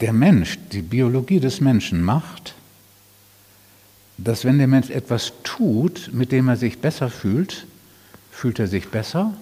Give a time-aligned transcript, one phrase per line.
[0.00, 2.54] der Mensch, die Biologie des Menschen macht,
[4.16, 7.66] dass wenn der Mensch etwas tut, mit dem er sich besser fühlt,
[8.30, 9.34] fühlt er sich besser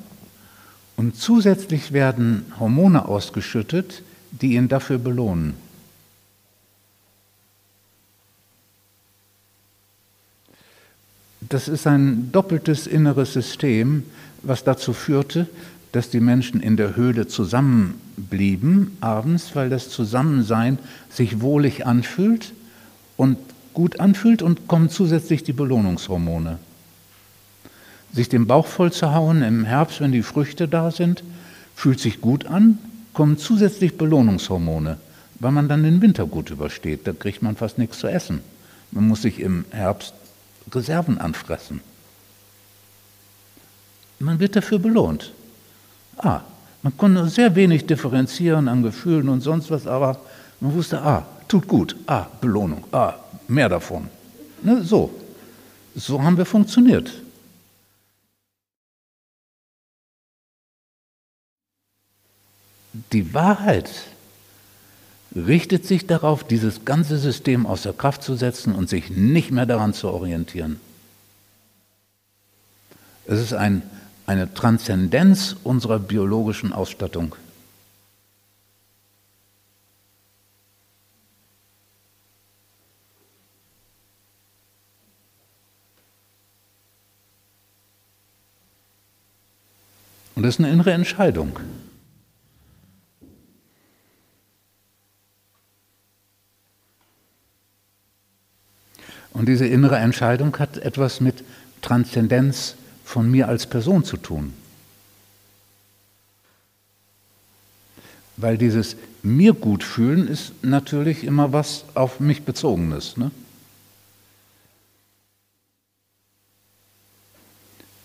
[0.97, 5.55] und zusätzlich werden Hormone ausgeschüttet, die ihn dafür belohnen.
[11.41, 14.05] Das ist ein doppeltes inneres System,
[14.43, 15.47] was dazu führte,
[15.93, 20.79] dass die Menschen in der Höhle zusammenblieben abends, weil das Zusammensein
[21.11, 22.53] sich wohlig anfühlt
[23.17, 23.39] und
[23.73, 26.59] gut anfühlt und kommen zusätzlich die Belohnungshormone.
[28.13, 31.23] Sich den Bauch voll zu hauen im Herbst, wenn die Früchte da sind,
[31.75, 32.79] fühlt sich gut an,
[33.13, 34.99] kommen zusätzlich Belohnungshormone,
[35.41, 37.07] weil man dann den Winter gut übersteht.
[37.07, 38.41] Da kriegt man fast nichts zu essen.
[38.91, 40.15] Man muss sich im Herbst
[40.73, 41.81] Reserven anfressen.
[44.19, 45.33] Man wird dafür belohnt.
[46.19, 46.41] Ah,
[46.83, 50.19] man konnte sehr wenig differenzieren an Gefühlen und sonst was, aber
[50.61, 53.15] man wusste, ah, tut gut, ah, Belohnung, ah,
[53.49, 54.09] mehr davon.
[54.63, 55.11] Ne, so.
[55.95, 57.11] So haben wir funktioniert.
[63.13, 63.91] Die Wahrheit
[65.35, 69.93] richtet sich darauf, dieses ganze System außer Kraft zu setzen und sich nicht mehr daran
[69.93, 70.81] zu orientieren.
[73.27, 73.83] Es ist ein,
[74.27, 77.37] eine Transzendenz unserer biologischen Ausstattung.
[90.35, 91.59] Und das ist eine innere Entscheidung.
[99.33, 101.45] Und diese innere Entscheidung hat etwas mit
[101.81, 102.75] Transzendenz
[103.07, 104.53] von mir als Person zu tun.
[108.37, 113.17] Weil dieses mir gut fühlen ist natürlich immer was auf mich bezogenes.
[113.17, 113.31] Ne?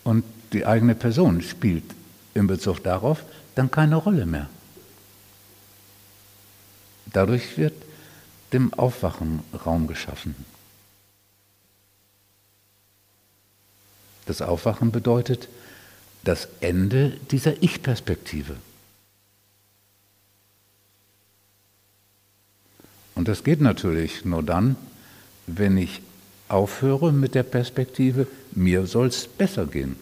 [0.03, 0.23] Und
[0.53, 1.83] die eigene Person spielt
[2.35, 3.23] in Bezug darauf
[3.55, 4.49] dann keine Rolle mehr.
[7.07, 7.73] Dadurch wird
[8.53, 10.35] dem Aufwachen Raum geschaffen.
[14.31, 15.49] Das Aufwachen bedeutet
[16.23, 18.55] das Ende dieser Ich-Perspektive.
[23.13, 24.77] Und das geht natürlich nur dann,
[25.47, 26.01] wenn ich
[26.47, 29.97] aufhöre mit der Perspektive, mir soll es besser gehen.